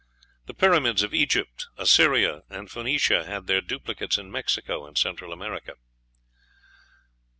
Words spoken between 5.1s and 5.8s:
America.